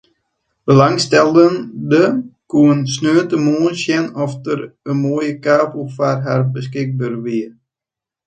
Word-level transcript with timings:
Belangstellenden 0.69 2.15
koene 2.51 2.85
sneontemoarn 2.93 3.79
sjen 3.81 4.05
oft 4.23 4.39
der 4.45 4.61
in 4.91 4.97
moaie 5.01 5.33
kavel 5.43 5.85
foar 5.95 6.17
har 6.25 6.41
beskikber 6.53 7.13
wie. 7.23 7.45